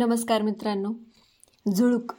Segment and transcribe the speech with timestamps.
[0.00, 0.92] नमस्कार मित्रांनो.
[1.74, 2.12] झुळूक.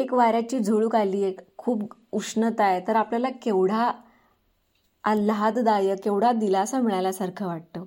[0.00, 2.80] एक वाऱ्याची झुळूक आली आहे खूप उष्णता आहे.
[2.88, 3.92] तर आपल्याला केवढा
[5.04, 7.84] आल्हाददायक केवढा दिलासा मिळाल्यासारखं वाटतं.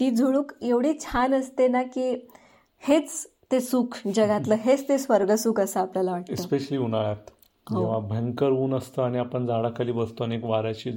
[0.00, 2.28] ती झुळूक एवढी छान असते ना की
[2.78, 6.34] हेच ते सुख जगातलं हेच ते स्वर्गसुख असं आपल्याला वाटतं.
[6.34, 7.30] स्पेशली उन्हाळ्यात.
[7.70, 7.78] हो.
[7.78, 10.90] जेव्हा भयंकर ऊन असतं आणि आपण झाडाखाली बसतो आणि एक वाऱ्याची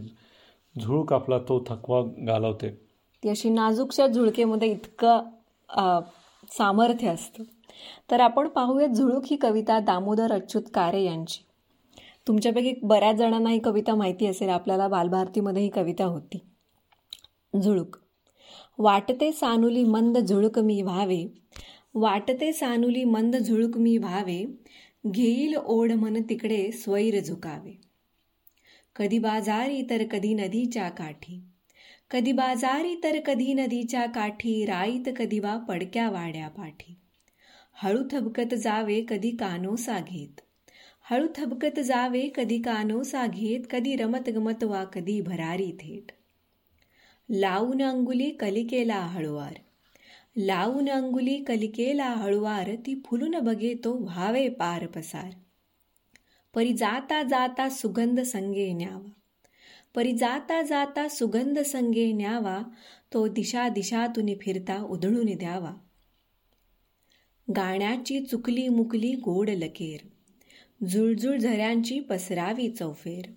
[0.82, 2.70] झुळूक आपला तो थकवा घालवते.
[3.24, 5.22] ती अशी नाजूकच्या झुळकेमध्ये इतकं
[6.52, 7.44] सामर्थ्य असतं.
[8.12, 11.46] तर आपण पाहूयात झुळूक ही कविता दामोदर अच्युत कारे यांची.
[12.28, 16.40] तुमच्यापैकी बऱ्याच जणांना ही कविता माहिती असेल आपल्याला बालभारतीमध्ये ही कविता होती.
[17.64, 17.98] झुळूक.
[18.78, 21.34] वाटते सानुली मंद झुळूक मी व्हावे.
[21.94, 24.46] वाटते सानुली मंद झुळूक मी व्हावे.
[25.08, 27.82] घेईल ओढ मन तिकडे स्वैर झुकावे.
[28.96, 31.42] कधी बाजारी तर कधी नदीच्या काठी.
[32.14, 36.96] कधी बाजारी तर कधी नदीच्या काठी राईत कधी वा पडक्या वाड्या पाठी.
[37.74, 40.42] हळू थबकत जावे कधी कानोसा घेत.
[41.12, 46.12] हळू थबकत जावे कधी कानोसा घेत कधी रमत गमत वा कधी भरारी थेट.
[47.30, 49.54] लावून अंगुली कलिकेला हळुवार.
[50.38, 55.30] लावून अंगुली कलिकेला हळुवार ती फुलून बघे तो व्हावे पार पसार.
[56.54, 59.10] परी जाता जाता सुगंध संगे न्यावा.
[59.96, 62.62] परी जाता जाता सुगंध संगे न्यावा
[63.14, 65.74] तो दिशा दिशातून फिरता उधळून द्यावा.
[67.56, 70.08] गाण्याची चुकली मुकली गोड लकेर
[70.88, 73.32] झुळझुळ झऱ्यांची पसरावी चौफेर.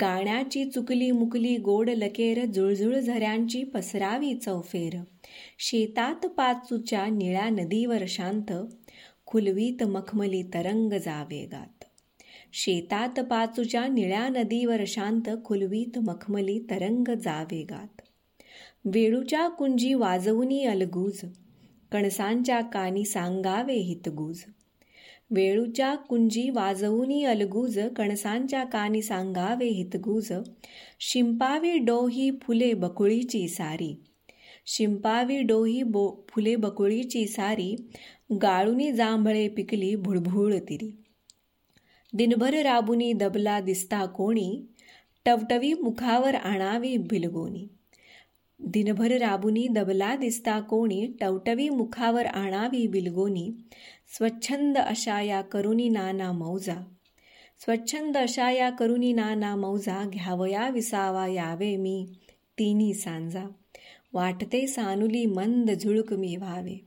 [0.00, 4.96] गाण्याची चुकली मुकली गोड लकेर झुळझुळ झऱ्यांची पसरावी चौफेर.
[5.58, 8.52] शेतात पाचूच्या निळ्या नदीवर शांत
[9.26, 11.73] खुलवीत मखमली तरंग जावेगात
[12.56, 18.00] शेतात पाचूच्या निळ्या नदीवर शांत खुलवीत मखमली तरंग जावेगात.
[18.84, 21.20] वेळूच्या कुंजी वाजवूनी अलगूज
[21.92, 24.44] कणसांच्या कानी सांगावे हितगुज.
[25.30, 30.32] वेळूच्या कुंजी वाजवूनी अलगूज कणसांच्या कानी सांगावे हितगुज.
[31.00, 33.94] शिंपावी डोही फुले बकुळीची सारी.
[34.66, 37.76] शिंपावी डोही बो फुले बकुळीची सारी.
[38.42, 41.03] गाळुनी जांभळे पिकली भुळभुळ तिरी.
[42.14, 44.62] दिनभर राबुनी दबला दिसता कोणी
[45.24, 47.66] टवटवी मुखावर आणावी बिलगोनी
[48.60, 53.50] दिनभर राबुनी दबला दिसता कोणी टवटवी मुखावर आणावी बिलगोनी
[54.16, 56.74] स्वच्छंद अशा या करुणी नाना मौजा.
[57.60, 62.06] स्वच्छंद अशा या करुणी नाना मौजा घ्यावया विसावा यावे मी
[62.58, 63.44] तिन्ही सांजा.
[64.12, 66.80] वाटते सानुली मंद झुळक मी व्हावे.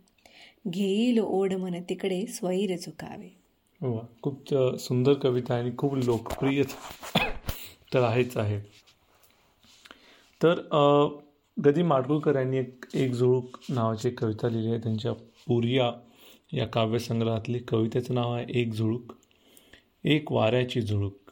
[0.69, 3.36] घेईल ओढ मन तिकडे स्वैर चुकावे.
[3.81, 6.63] हो, खूप सुंदर कविता आणि खूप लोकप्रिय
[7.93, 8.59] तर आहेच आहे.
[10.43, 10.61] तर
[11.57, 14.79] गदी माडगुळकर यांनी एक एक झुळूक नावाची कविता लिहिली आहे.
[14.83, 15.13] त्यांच्या
[15.47, 15.91] पुरिया
[16.53, 19.13] या काव्यसंग्रहातली कवितेचं नाव आहे एक झुळूक
[20.03, 21.31] एक वाऱ्याची झुळूक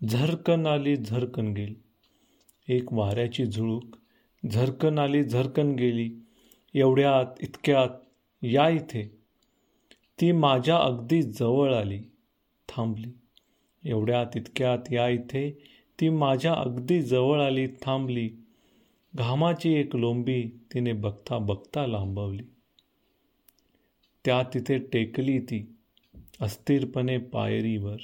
[0.00, 1.74] झरकन आली झरकन गेली.
[2.68, 3.96] एक वाऱ्याची झुळूक
[4.42, 6.10] झरकन आली झरकन गेली.
[6.74, 7.88] एवढ्यात इतक्यात
[8.42, 9.21] या इथे.
[10.22, 12.00] ती माझ्या अगदी जवळ आली
[12.68, 13.08] थांबली.
[13.84, 15.58] एवढ्या तितक्यात या इथे
[16.00, 18.30] ती माझ्या अगदी जवळ आली थांबली.
[19.14, 22.42] घामाची एक लोंबी तिने बघता बघता लांबवली.
[24.24, 25.76] त्या तिथे टेकली ती
[26.40, 27.96] अस्थिरपणे पायरीवर.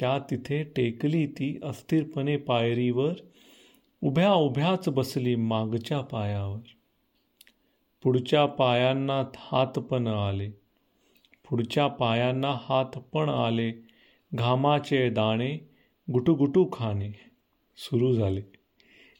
[0.00, 3.12] त्या तिथे टेकली ती अस्थिरपणे पायरीवर.
[4.02, 6.66] उभ्या उभ्याच बसली मागच्या पायावर.
[8.02, 10.63] पुढच्या पायांना थातपण आले.
[11.50, 13.72] पुढच्या पायांना हात पण आले
[14.34, 15.58] घामाचे दाणे
[16.12, 17.12] गुटुगुटू खाणे
[17.76, 18.42] सुरू झाले.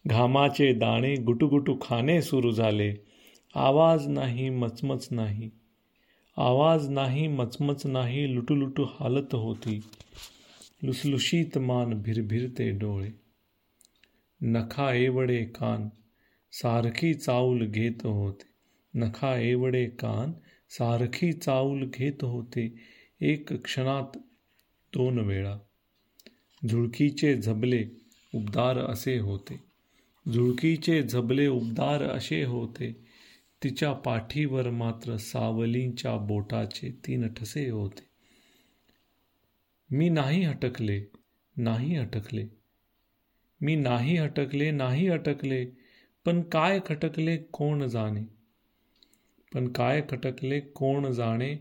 [0.06, 2.94] घामाचे दाणे गुटुगुटू खाणे सुरू झाले.
[3.54, 5.50] आवाज नाही मचमच नाही.
[6.36, 9.80] आवाज नाही मचमच नाही लुटुलुटू हालत होती.
[10.82, 13.10] लुसलुशीत मान भिरभिरते डोळे.
[14.40, 15.88] नखा एवढे कान
[16.52, 18.44] सारखी चाऊल घेत होते.
[18.94, 20.32] नखा एवढे कान
[20.78, 22.74] सारखी चाऊल घेत होते.
[23.20, 24.18] एक क्षणात
[24.94, 25.58] दोन वेळा.
[26.68, 27.84] झुळकीचे झबले
[28.34, 29.60] उबदार असे होते.
[30.32, 33.06] झुळकीचे झबले उबदार असे होते.
[33.62, 38.06] तिच्या पाठीवर मात्र सावलींच्या बोटाचे तीन ठसे होते.
[39.90, 41.04] मी नाही हटकले
[41.56, 42.46] नाही हटकले
[43.60, 45.66] मी नाही हटकले नाही अटकले.
[46.24, 48.43] पण काय खटकले कोण जाणे?
[49.54, 51.56] पण काय खटकले कोण जाणे?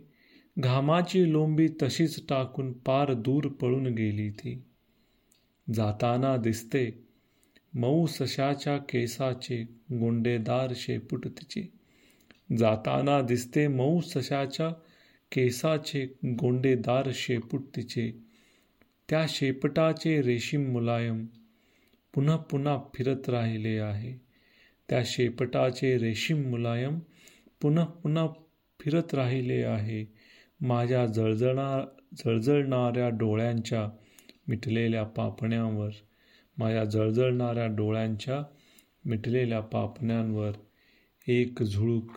[0.60, 4.64] घामाची लोंबी तशीच टाकून पार दूर पळून गेली ती.
[5.74, 7.04] जाताना दिसते
[7.74, 9.64] मऊ सशाच्या केसाचे
[10.00, 11.72] गोंडेदार शेपूट तिचे.
[12.58, 14.70] जाताना दिसते मऊ सशाच्या
[15.32, 18.12] केसाचे गोंडेदार शेपूट तिचे.
[19.10, 21.26] त्या शेपटाचे रेशीम मुलायम
[22.14, 24.14] पुन्हा पुन्हा फिरत राहिले आहे.
[24.90, 27.00] त्या शेपटाचे रेशीम मुलायम
[27.64, 28.28] पुन्हा पुन्हा
[28.80, 30.06] फिरत राहिले आहे.
[30.62, 31.86] माझ्या जळजळणा
[32.18, 33.90] जळजळणाऱ्या डोळ्यांच्या
[34.48, 35.90] मिटलेल्या पापण्यांवर
[36.58, 38.44] माझ्या जळजळणाऱ्या डोळ्यांच्या
[39.06, 40.52] मिटलेल्या पापण्यांवर
[41.28, 42.12] एक झुळूक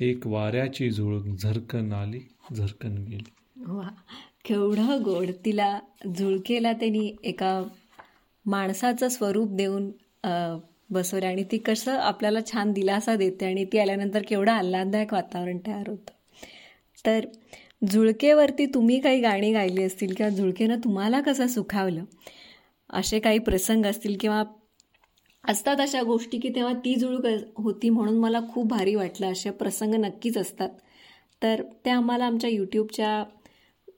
[0.00, 2.20] एक वाऱ्याची झुळूक झरकन आली
[2.54, 3.30] झरकन गेली.
[3.66, 3.88] वा
[4.44, 5.30] केवढं गोड.
[5.44, 5.78] तिला
[6.18, 7.62] झुळकेला त्यांनी एका
[8.46, 9.90] माणसाचं स्वरूप देऊन
[10.90, 15.88] बसवले आणि ती कसं आपल्याला छान दिलासा देते आणि ती आल्यानंतर केवढं आल्हाददायक वातावरण तयार
[15.88, 16.10] होतं.
[17.06, 17.26] तर
[17.90, 22.04] झुळकेवरती तुम्ही काही गाणी गायली असतील किंवा झुळकेनं तुम्हाला कसं सुखावलं
[22.90, 24.44] असे काही प्रसंग असतील किंवा
[25.44, 27.26] असतात अशा गोष्टी की तेव्हा ती जुळूक
[27.56, 30.68] होती म्हणून मला खूप भारी वाटलं असे प्रसंग नक्कीच असतात.
[31.42, 33.24] तर ते आम्हाला आमच्या यूट्यूबच्या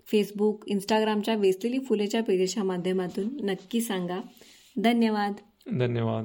[0.07, 4.21] फेसबुक इंस्टाग्रामच्या वेचलेली फुलेच्या पेजेच्या माध्यमातून नक्की सांगा.
[4.77, 5.33] धन्यवाद.
[5.79, 6.25] धन्यवाद.